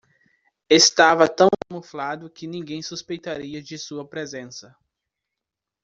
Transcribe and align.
Estava 0.67 1.27
tão 1.29 1.47
camuflado 1.69 2.27
que 2.27 2.47
ninguém 2.47 2.81
suspeitaria 2.81 3.61
de 3.61 3.77
sua 3.77 4.03
presença. 4.03 4.75